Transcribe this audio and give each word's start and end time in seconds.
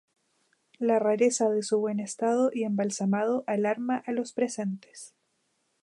La 0.79 0.97
rareza 0.97 1.51
de 1.51 1.61
su 1.61 1.77
buen 1.77 1.99
estado 1.99 2.49
y 2.51 2.63
embalsamado 2.63 3.43
alarma 3.45 3.97
a 4.03 4.11
los 4.13 4.33
presentes. 4.33 5.13